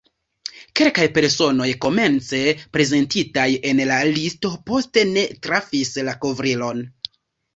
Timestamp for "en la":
3.73-3.99